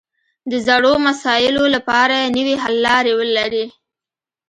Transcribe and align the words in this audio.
د 0.51 0.53
زړو 0.67 0.93
مسایلو 1.07 1.63
لپاره 1.75 2.17
نوې 2.35 2.55
حل 2.63 2.75
لارې 2.87 3.13
ولري 3.19 3.65